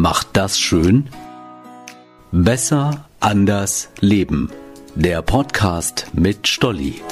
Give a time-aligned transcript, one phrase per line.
[0.00, 1.10] macht das schön?
[2.32, 4.50] Besser, anders, leben.
[4.94, 7.02] Der Podcast mit Stolli.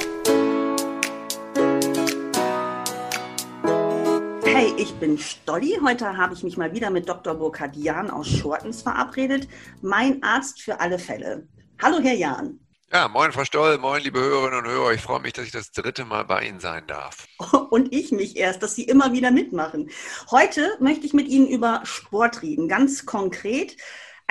[4.43, 5.77] Hey, ich bin Stolli.
[5.85, 7.35] Heute habe ich mich mal wieder mit Dr.
[7.35, 9.47] Burkhard Jahn aus Schortens verabredet.
[9.83, 11.47] Mein Arzt für alle Fälle.
[11.79, 12.59] Hallo, Herr Jahn.
[12.91, 14.93] Ja, moin Frau Stoll, moin liebe Hörerinnen und Hörer.
[14.93, 17.27] Ich freue mich, dass ich das dritte Mal bei Ihnen sein darf.
[17.69, 19.91] Und ich mich erst, dass Sie immer wieder mitmachen.
[20.31, 23.77] Heute möchte ich mit Ihnen über Sport reden, ganz konkret.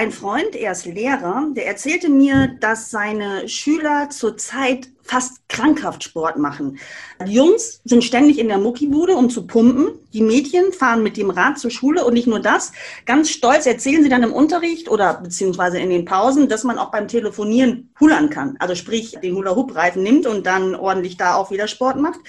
[0.00, 6.38] Ein Freund, er ist Lehrer, der erzählte mir, dass seine Schüler zurzeit fast krankhaft Sport
[6.38, 6.78] machen.
[7.26, 9.88] Die Jungs sind ständig in der Muckibude, um zu pumpen.
[10.12, 12.70] Die Mädchen fahren mit dem Rad zur Schule und nicht nur das.
[13.06, 16.92] Ganz stolz erzählen sie dann im Unterricht oder beziehungsweise in den Pausen, dass man auch
[16.92, 18.54] beim Telefonieren hullern kann.
[18.60, 22.20] Also sprich, den Hula-Hoop-Reifen nimmt und dann ordentlich da auch wieder Sport macht.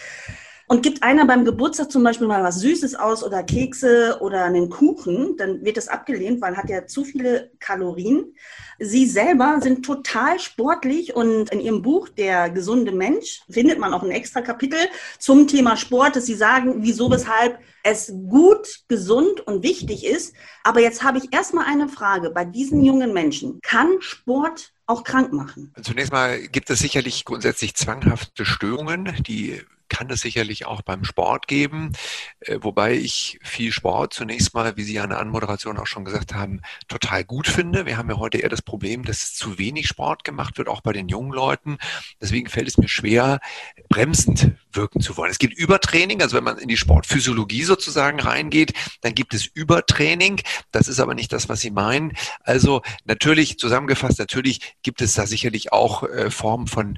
[0.72, 4.70] Und gibt einer beim Geburtstag zum Beispiel mal was Süßes aus oder Kekse oder einen
[4.70, 8.36] Kuchen, dann wird das abgelehnt, weil hat ja zu viele Kalorien.
[8.78, 14.03] Sie selber sind total sportlich und in Ihrem Buch Der gesunde Mensch findet man auch
[14.03, 14.78] ein extra Kapitel
[15.17, 20.36] zum Thema Sport, dass Sie sagen, wieso, weshalb es gut, gesund und wichtig ist.
[20.64, 23.59] Aber jetzt habe ich erstmal eine Frage bei diesen jungen Menschen.
[23.64, 25.73] Kann Sport auch krank machen?
[25.81, 29.61] Zunächst mal gibt es sicherlich grundsätzlich zwanghafte Störungen, die
[30.00, 31.92] kann es sicherlich auch beim Sport geben,
[32.39, 36.05] äh, wobei ich viel Sport zunächst mal, wie Sie ja in der Anmoderation auch schon
[36.05, 37.86] gesagt haben, total gut finde.
[37.86, 40.94] Wir haben ja heute eher das Problem, dass zu wenig Sport gemacht wird, auch bei
[40.94, 41.80] den jungen Leuten.
[42.22, 43.42] Deswegen fällt es mir schwer,
[43.89, 45.31] bremsend wirken zu wollen.
[45.31, 50.39] Es gibt Übertraining, also wenn man in die Sportphysiologie sozusagen reingeht, dann gibt es Übertraining.
[50.72, 52.14] Das ist aber nicht das, was Sie meinen.
[52.44, 56.97] Also natürlich, zusammengefasst, natürlich gibt es da sicherlich auch äh, Formen von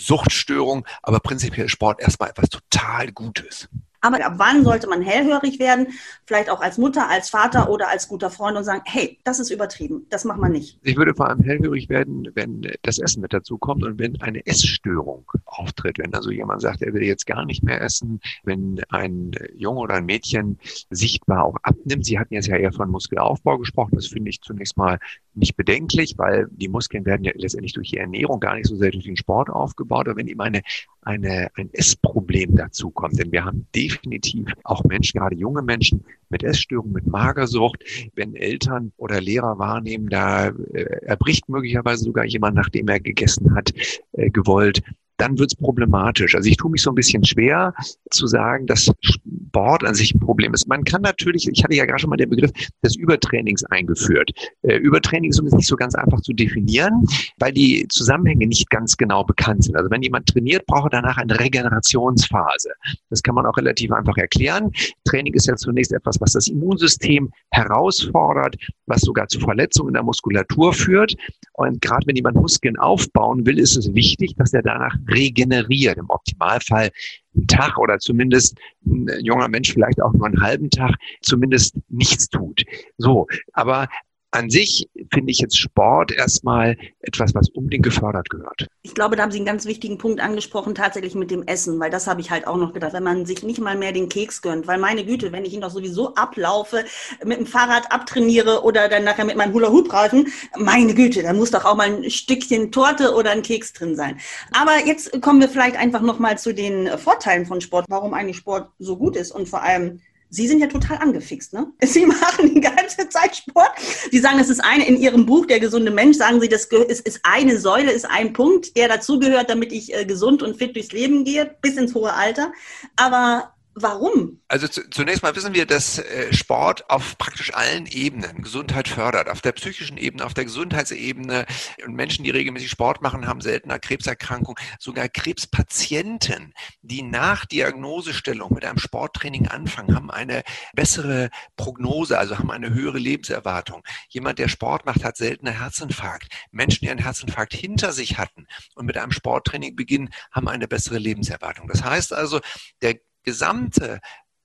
[0.00, 3.68] Suchtstörung, aber prinzipiell Sport erstmal etwas total Gutes.
[4.00, 5.88] Aber ab wann sollte man hellhörig werden?
[6.24, 9.50] Vielleicht auch als Mutter, als Vater oder als guter Freund und sagen, hey, das ist
[9.50, 10.78] übertrieben, das macht man nicht.
[10.82, 14.46] Ich würde vor allem hellhörig werden, wenn das Essen mit dazu kommt und wenn eine
[14.46, 15.98] Essstörung auftritt.
[15.98, 19.94] Wenn also jemand sagt, er will jetzt gar nicht mehr essen, wenn ein Junge oder
[19.94, 20.58] ein Mädchen
[20.90, 22.06] sichtbar auch abnimmt.
[22.06, 23.96] Sie hatten jetzt ja eher von Muskelaufbau gesprochen.
[23.96, 24.98] Das finde ich zunächst mal
[25.34, 28.90] nicht bedenklich, weil die Muskeln werden ja letztendlich durch die Ernährung gar nicht so sehr
[28.90, 30.08] durch den Sport aufgebaut.
[30.08, 30.62] Aber wenn ihm eine,
[31.02, 36.04] eine, ein Essproblem dazu kommt, denn wir haben definitiv definitiv auch Menschen, gerade junge Menschen
[36.28, 37.82] mit Essstörungen, mit Magersucht,
[38.14, 43.72] wenn Eltern oder Lehrer wahrnehmen, da äh, erbricht möglicherweise sogar jemand, nachdem er gegessen hat,
[44.12, 44.82] äh, gewollt,
[45.20, 46.34] dann wird es problematisch.
[46.34, 47.74] Also ich tue mich so ein bisschen schwer
[48.10, 50.66] zu sagen, dass Sport an sich ein Problem ist.
[50.68, 52.50] Man kann natürlich, ich hatte ja gerade schon mal den Begriff
[52.82, 54.30] des Übertrainings eingeführt.
[54.62, 57.04] Äh, Übertraining ist nicht so ganz einfach zu definieren,
[57.38, 59.76] weil die Zusammenhänge nicht ganz genau bekannt sind.
[59.76, 62.70] Also wenn jemand trainiert, braucht er danach eine Regenerationsphase.
[63.10, 64.70] Das kann man auch relativ einfach erklären.
[65.04, 68.56] Training ist ja zunächst etwas, was das Immunsystem herausfordert,
[68.86, 71.14] was sogar zu Verletzungen in der Muskulatur führt.
[71.54, 75.98] Und gerade wenn jemand Muskeln aufbauen will, ist es wichtig, dass er danach regeneriert.
[75.98, 76.90] Im Optimalfall
[77.34, 82.28] einen Tag oder zumindest ein junger Mensch vielleicht auch nur einen halben Tag zumindest nichts
[82.28, 82.64] tut.
[82.98, 83.88] So, aber
[84.32, 88.66] an sich finde ich jetzt Sport erstmal etwas, was unbedingt gefördert gehört.
[88.82, 91.90] Ich glaube, da haben Sie einen ganz wichtigen Punkt angesprochen, tatsächlich mit dem Essen, weil
[91.90, 94.40] das habe ich halt auch noch gedacht, wenn man sich nicht mal mehr den Keks
[94.40, 96.84] gönnt, weil meine Güte, wenn ich ihn doch sowieso ablaufe,
[97.24, 101.64] mit dem Fahrrad abtrainiere oder dann nachher mit meinem Hula-Hoop-Reifen, meine Güte, da muss doch
[101.64, 104.18] auch mal ein Stückchen Torte oder ein Keks drin sein.
[104.52, 108.70] Aber jetzt kommen wir vielleicht einfach nochmal zu den Vorteilen von Sport, warum eigentlich Sport
[108.78, 111.72] so gut ist und vor allem Sie sind ja total angefixt, ne?
[111.82, 113.72] Sie machen die ganze Zeit Sport.
[114.10, 117.06] Sie sagen, es ist eine in Ihrem Buch, der gesunde Mensch, sagen Sie, das ist,
[117.06, 120.92] ist eine Säule, ist ein Punkt, der dazugehört, damit ich äh, gesund und fit durchs
[120.92, 122.52] Leben gehe, bis ins hohe Alter.
[122.96, 124.40] Aber Warum?
[124.48, 129.28] Also zunächst mal wissen wir, dass äh, Sport auf praktisch allen Ebenen Gesundheit fördert.
[129.28, 131.46] Auf der psychischen Ebene, auf der Gesundheitsebene.
[131.86, 134.60] Und Menschen, die regelmäßig Sport machen, haben seltener Krebserkrankungen.
[134.80, 136.52] Sogar Krebspatienten,
[136.82, 140.42] die nach Diagnosestellung mit einem Sporttraining anfangen, haben eine
[140.74, 143.82] bessere Prognose, also haben eine höhere Lebenserwartung.
[144.08, 146.26] Jemand, der Sport macht, hat seltener Herzinfarkt.
[146.50, 150.98] Menschen, die einen Herzinfarkt hinter sich hatten und mit einem Sporttraining beginnen, haben eine bessere
[150.98, 151.68] Lebenserwartung.
[151.68, 152.40] Das heißt also,
[152.82, 154.00] der gesamte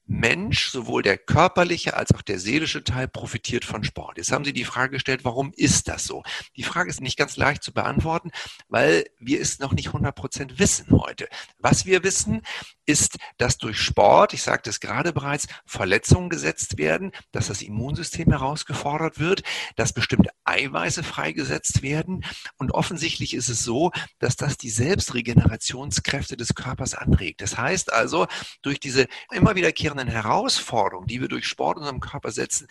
[0.08, 4.18] Mensch, sowohl der körperliche als auch der seelische Teil, profitiert von Sport.
[4.18, 6.24] Jetzt haben Sie die Frage gestellt, warum ist das so?
[6.56, 8.32] Die Frage ist nicht ganz leicht zu beantworten,
[8.68, 11.28] weil wir es noch nicht 100 Prozent wissen heute.
[11.58, 12.44] Was wir wissen,
[12.86, 18.30] ist, dass durch Sport, ich sagte es gerade bereits, Verletzungen gesetzt werden, dass das Immunsystem
[18.32, 19.44] herausgefordert wird,
[19.76, 22.24] dass bestimmte Eiweiße freigesetzt werden.
[22.58, 27.42] Und offensichtlich ist es so, dass das die Selbstregenerationskräfte des Körpers anregt.
[27.42, 28.28] Das heißt also,
[28.62, 32.68] durch diese immer wiederkehrenden Herausforderungen, die wir durch Sport unserem Körper setzen,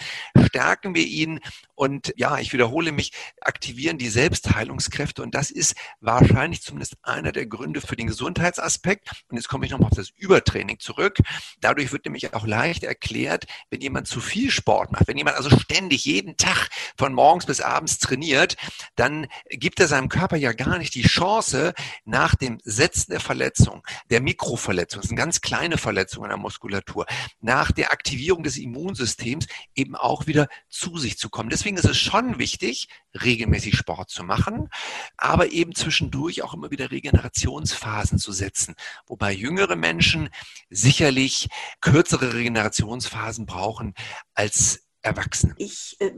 [0.47, 1.41] stärken wir ihn
[1.75, 5.23] und ja, ich wiederhole mich, aktivieren die Selbstheilungskräfte.
[5.23, 9.11] Und das ist wahrscheinlich zumindest einer der Gründe für den Gesundheitsaspekt.
[9.29, 11.19] Und jetzt komme ich nochmal auf das Übertraining zurück.
[11.61, 15.51] Dadurch wird nämlich auch leicht erklärt, wenn jemand zu viel Sport macht, wenn jemand also
[15.59, 18.57] ständig jeden Tag von morgens bis abends trainiert,
[18.97, 21.75] dann gibt er seinem Körper ja gar nicht die Chance,
[22.05, 27.07] nach dem Setzen der Verletzung, der Mikroverletzung, das sind ganz kleine Verletzungen der Muskulatur,
[27.41, 31.51] nach der Aktivierung des Immunsystems eben auch wieder zu sich zu kommen.
[31.51, 32.89] Deswegen ist es schon wichtig,
[33.23, 34.69] regelmäßig Sport zu machen,
[35.17, 38.75] aber eben zwischendurch auch immer wieder Regenerationsphasen zu setzen.
[39.07, 40.31] Wobei jüngere Menschen
[40.71, 41.49] sicherlich
[41.81, 43.95] kürzere Regenerationsphasen brauchen
[44.35, 45.55] als Erwachsene.
[45.59, 46.13] Ich äh,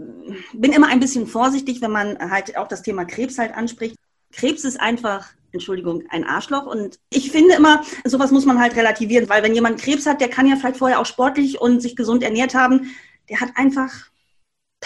[0.52, 3.96] bin immer ein bisschen vorsichtig, wenn man halt auch das Thema Krebs halt anspricht.
[4.32, 5.26] Krebs ist einfach
[5.56, 6.66] Entschuldigung, ein Arschloch.
[6.66, 10.28] Und ich finde immer, sowas muss man halt relativieren, weil wenn jemand Krebs hat, der
[10.28, 12.94] kann ja vielleicht vorher auch sportlich und sich gesund ernährt haben,
[13.28, 13.90] der hat einfach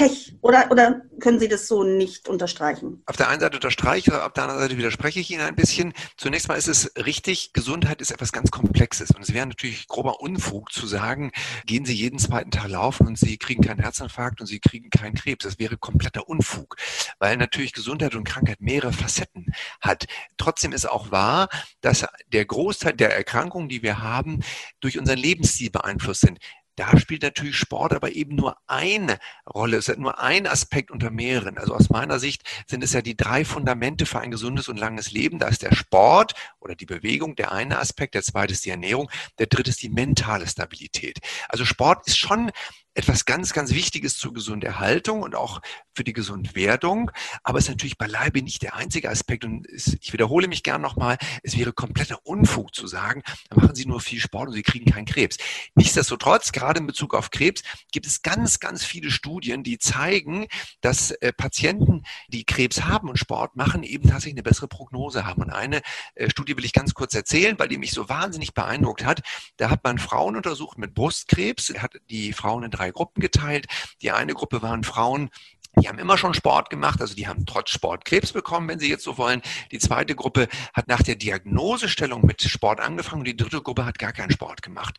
[0.01, 3.03] Pech oder, oder können Sie das so nicht unterstreichen?
[3.05, 5.93] Auf der einen Seite unterstreiche ich, auf der anderen Seite widerspreche ich Ihnen ein bisschen.
[6.17, 10.21] Zunächst mal ist es richtig, Gesundheit ist etwas ganz Komplexes und es wäre natürlich grober
[10.21, 11.33] Unfug zu sagen,
[11.67, 15.15] gehen Sie jeden zweiten Tag laufen und Sie kriegen keinen Herzinfarkt und Sie kriegen keinen
[15.15, 15.45] Krebs.
[15.45, 16.77] Das wäre kompletter Unfug,
[17.19, 20.07] weil natürlich Gesundheit und Krankheit mehrere Facetten hat.
[20.39, 21.51] Trotzdem ist auch wahr,
[21.83, 24.41] dass der Großteil der Erkrankungen, die wir haben,
[24.81, 26.39] durch unseren Lebensstil beeinflusst sind.
[26.77, 29.19] Da spielt natürlich Sport aber eben nur eine
[29.53, 29.77] Rolle.
[29.77, 31.59] Es ist nur ein Aspekt unter mehreren.
[31.59, 35.11] Also aus meiner Sicht sind es ja die drei Fundamente für ein gesundes und langes
[35.11, 35.39] Leben.
[35.39, 39.11] Da ist der Sport oder die Bewegung der eine Aspekt, der zweite ist die Ernährung,
[39.39, 41.19] der dritte ist die mentale Stabilität.
[41.49, 42.51] Also Sport ist schon
[42.95, 45.61] etwas ganz, ganz Wichtiges zur Gesunderhaltung und auch
[45.95, 47.11] für die Gesundwerdung.
[47.45, 49.45] Aber es ist natürlich beileibe nicht der einzige Aspekt.
[49.45, 53.75] Und es, ich wiederhole mich gern nochmal, es wäre kompletter Unfug zu sagen, dann machen
[53.75, 55.37] Sie nur viel Sport und Sie kriegen keinen Krebs.
[55.75, 60.47] Nichtsdestotrotz, gerade in Bezug auf Krebs, gibt es ganz, ganz viele Studien, die zeigen,
[60.81, 65.43] dass äh, Patienten, die Krebs haben und Sport machen, eben tatsächlich eine bessere Prognose haben.
[65.43, 65.83] Und eine
[66.15, 69.23] äh, Studie will ich ganz kurz erzählen, weil die mich so wahnsinnig beeindruckt hat.
[69.59, 73.67] Da hat man Frauen untersucht mit Brustkrebs, hat die Frauen in drei Gruppen geteilt.
[74.03, 75.31] Die eine Gruppe waren Frauen,
[75.77, 78.89] die haben immer schon Sport gemacht, also die haben trotz Sport Krebs bekommen, wenn sie
[78.89, 79.41] jetzt so wollen.
[79.71, 83.99] Die zweite Gruppe hat nach der Diagnosestellung mit Sport angefangen und die dritte Gruppe hat
[83.99, 84.97] gar keinen Sport gemacht.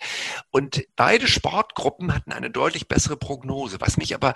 [0.50, 3.82] Und beide Sportgruppen hatten eine deutlich bessere Prognose.
[3.82, 4.34] Was mich aber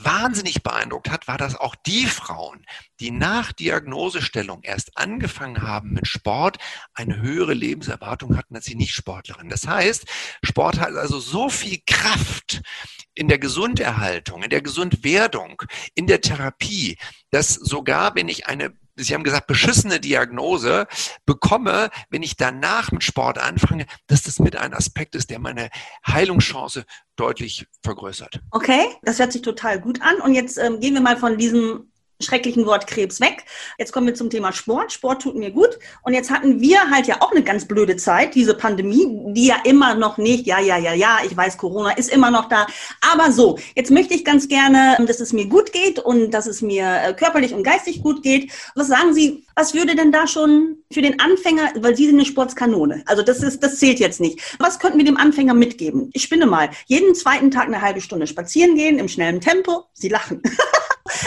[0.00, 2.64] wahnsinnig beeindruckt hat, war, dass auch die Frauen,
[3.00, 6.58] die nach Diagnosestellung erst angefangen haben mit Sport,
[6.94, 9.50] eine höhere Lebenserwartung hatten als die Nicht-Sportlerinnen.
[9.50, 10.06] Das heißt,
[10.42, 12.62] Sport hat also so viel Kraft
[13.14, 15.62] in der Gesunderhaltung, in der Gesundwerdung,
[15.94, 16.96] in der Therapie,
[17.30, 20.86] dass sogar wenn ich eine Sie haben gesagt, beschissene Diagnose
[21.24, 25.70] bekomme, wenn ich danach mit Sport anfange, dass das mit ein Aspekt ist, der meine
[26.06, 26.84] Heilungschance
[27.16, 28.40] deutlich vergrößert.
[28.50, 30.20] Okay, das hört sich total gut an.
[30.20, 31.87] Und jetzt ähm, gehen wir mal von diesem
[32.20, 33.44] schrecklichen Wort Krebs weg.
[33.78, 34.92] Jetzt kommen wir zum Thema Sport.
[34.92, 35.78] Sport tut mir gut.
[36.02, 39.56] Und jetzt hatten wir halt ja auch eine ganz blöde Zeit, diese Pandemie, die ja
[39.64, 42.66] immer noch nicht, ja, ja, ja, ja, ich weiß, Corona ist immer noch da.
[43.12, 46.60] Aber so, jetzt möchte ich ganz gerne, dass es mir gut geht und dass es
[46.60, 48.50] mir äh, körperlich und geistig gut geht.
[48.74, 52.24] Was sagen Sie, was würde denn da schon für den Anfänger, weil Sie sind eine
[52.24, 54.56] Sportskanone, also das ist, das zählt jetzt nicht.
[54.58, 56.10] Was könnten wir dem Anfänger mitgeben?
[56.12, 59.84] Ich spinne mal, jeden zweiten Tag eine halbe Stunde spazieren gehen im schnellen Tempo.
[59.92, 60.42] Sie lachen.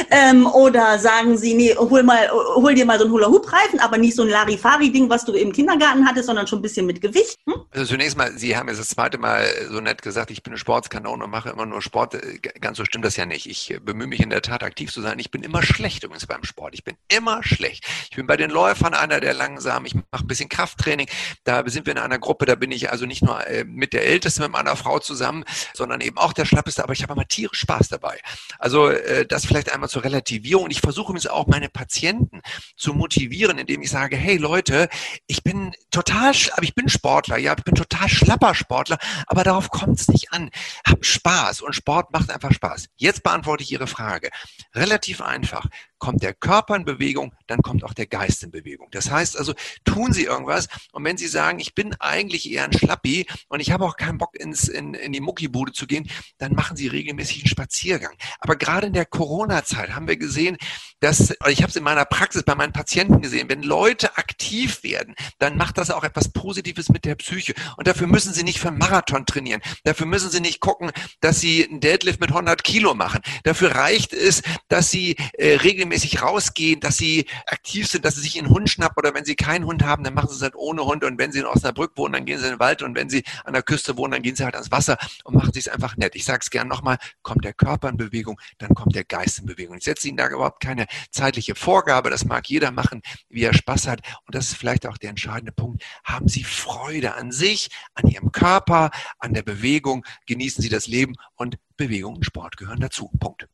[0.10, 4.16] ähm, oder sagen sie, nee, hol, mal, hol dir mal so einen Hula-Hoop-Reifen, aber nicht
[4.16, 7.38] so ein Larifari-Ding, was du im Kindergarten hattest, sondern schon ein bisschen mit Gewicht.
[7.46, 7.62] Hm?
[7.72, 10.58] Also zunächst mal, Sie haben jetzt das zweite Mal so nett gesagt, ich bin eine
[10.58, 12.16] Sportskanone und mache immer nur Sport.
[12.16, 13.48] Äh, ganz so stimmt das ja nicht.
[13.48, 15.20] Ich bemühe mich in der Tat aktiv zu sein.
[15.20, 16.74] Ich bin immer schlecht übrigens beim Sport.
[16.74, 17.86] Ich bin immer schlecht.
[18.10, 19.86] Ich bin bei den Läufern einer der langsam.
[19.86, 21.08] Ich mache ein bisschen Krafttraining.
[21.44, 24.06] Da sind wir in einer Gruppe, da bin ich also nicht nur äh, mit der
[24.06, 25.44] Älteste, mit meiner Frau zusammen,
[25.74, 28.20] sondern eben auch der Schlappeste, aber ich habe immer tierisch Spaß dabei.
[28.60, 30.66] Also äh, das vielleicht einmal zur Relativierung.
[30.66, 32.42] Und ich versuche übrigens auch meine Patienten
[32.76, 34.90] zu motivieren, indem ich sage, hey Leute,
[35.28, 38.98] ich bin total, aber ich bin Sportler, ja, ich bin total schlapper Sportler,
[39.28, 40.50] aber darauf kommt es nicht an.
[40.86, 42.88] Hab Spaß und Sport macht einfach Spaß.
[42.96, 44.30] Jetzt beantworte ich Ihre Frage.
[44.76, 45.68] Relativ einfach
[46.02, 48.88] kommt der Körper in Bewegung, dann kommt auch der Geist in Bewegung.
[48.92, 49.54] Das heißt also,
[49.86, 53.72] tun Sie irgendwas und wenn Sie sagen, ich bin eigentlich eher ein Schlappi und ich
[53.72, 56.10] habe auch keinen Bock ins, in, in die Muckibude zu gehen,
[56.40, 58.16] dann machen Sie regelmäßig einen Spaziergang.
[58.40, 60.58] Aber gerade in der Corona-Zeit Corona-Zeit haben wir gesehen,
[61.00, 65.16] dass, ich habe es in meiner Praxis bei meinen Patienten gesehen, wenn Leute aktiv werden,
[65.40, 67.54] dann macht das auch etwas Positives mit der Psyche.
[67.78, 69.62] Und dafür müssen sie nicht für Marathon trainieren.
[69.84, 73.22] Dafür müssen sie nicht gucken, dass sie einen Deadlift mit 100 Kilo machen.
[73.44, 78.38] Dafür reicht es, dass sie äh, regelmäßig rausgehen, dass sie aktiv sind, dass sie sich
[78.38, 80.86] einen Hund schnappen oder wenn sie keinen Hund haben, dann machen sie es halt ohne
[80.86, 81.04] Hund.
[81.04, 82.84] Und wenn sie in Osnabrück wohnen, dann gehen sie in den Wald.
[82.84, 85.52] Und wenn sie an der Küste wohnen, dann gehen sie halt ans Wasser und machen
[85.52, 86.16] sich es einfach nett.
[86.16, 89.46] Ich sage es gern nochmal, kommt der Körper in Bewegung, dann kommt der Geist in
[89.46, 89.51] Bewegung.
[89.58, 92.10] Ich setze Ihnen da überhaupt keine zeitliche Vorgabe.
[92.10, 94.02] Das mag jeder machen, wie er Spaß hat.
[94.26, 95.84] Und das ist vielleicht auch der entscheidende Punkt.
[96.04, 100.06] Haben Sie Freude an sich, an Ihrem Körper, an der Bewegung.
[100.26, 103.10] Genießen Sie das Leben und Bewegung und Sport gehören dazu.
[103.20, 103.48] Punkt.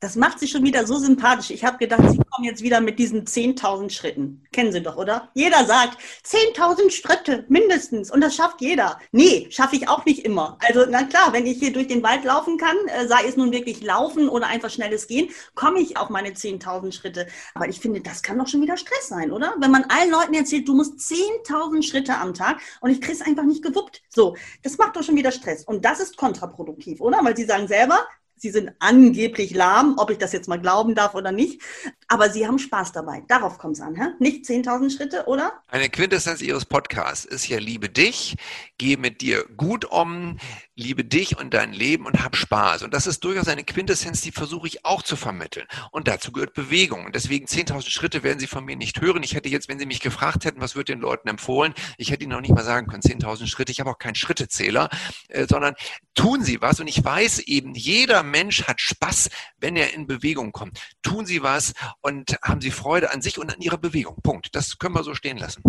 [0.00, 1.50] Das macht sie schon wieder so sympathisch.
[1.50, 4.44] Ich habe gedacht, Sie kommen jetzt wieder mit diesen 10.000 Schritten.
[4.52, 5.30] Kennen Sie doch, oder?
[5.34, 8.98] Jeder sagt 10.000 Schritte mindestens und das schafft jeder.
[9.12, 10.58] Nee, schaffe ich auch nicht immer.
[10.60, 13.52] Also na klar, wenn ich hier durch den Wald laufen kann, äh, sei es nun
[13.52, 17.26] wirklich laufen oder einfach schnelles Gehen, komme ich auf meine 10.000 Schritte.
[17.54, 19.54] Aber ich finde, das kann doch schon wieder Stress sein, oder?
[19.58, 23.22] Wenn man allen Leuten erzählt, du musst 10.000 Schritte am Tag und ich kriege es
[23.22, 24.02] einfach nicht gewuppt.
[24.08, 25.64] So, das macht doch schon wieder Stress.
[25.64, 27.20] Und das ist kontraproduktiv, oder?
[27.22, 28.06] Weil Sie sagen selber,
[28.44, 31.62] Sie sind angeblich lahm, ob ich das jetzt mal glauben darf oder nicht.
[32.08, 33.24] Aber Sie haben Spaß dabei.
[33.26, 34.08] Darauf kommt es an, hä?
[34.18, 35.62] nicht 10.000 Schritte, oder?
[35.68, 38.36] Eine Quintessenz Ihres Podcasts ist ja, liebe dich,
[38.76, 40.36] gehe mit dir gut um,
[40.76, 42.82] liebe dich und dein Leben und hab Spaß.
[42.82, 45.66] Und das ist durchaus eine Quintessenz, die versuche ich auch zu vermitteln.
[45.90, 47.06] Und dazu gehört Bewegung.
[47.06, 49.22] Und deswegen 10.000 Schritte werden Sie von mir nicht hören.
[49.22, 52.24] Ich hätte jetzt, wenn Sie mich gefragt hätten, was wird den Leuten empfohlen, ich hätte
[52.24, 53.72] Ihnen noch nicht mal sagen können, 10.000 Schritte.
[53.72, 54.90] Ich habe auch keinen Schrittezähler,
[55.28, 55.74] äh, sondern
[56.14, 56.80] tun Sie was.
[56.80, 60.80] Und ich weiß eben, jeder Mensch hat Spaß, wenn er in Bewegung kommt.
[61.02, 64.16] Tun Sie was und haben Sie Freude an sich und an Ihrer Bewegung.
[64.24, 64.56] Punkt.
[64.56, 65.62] Das können wir so stehen lassen.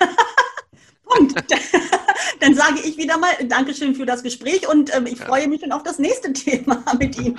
[1.04, 1.34] Punkt.
[2.40, 5.26] Dann sage ich wieder mal Dankeschön für das Gespräch und ähm, ich ja.
[5.26, 7.38] freue mich schon auf das nächste Thema mit Ihnen.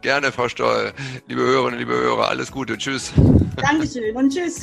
[0.00, 0.94] Gerne, Frau Stoll.
[1.28, 2.78] Liebe Hörerinnen, liebe Hörer, alles Gute.
[2.78, 3.12] Tschüss.
[3.56, 4.62] Dankeschön und tschüss.